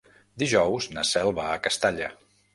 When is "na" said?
0.95-1.03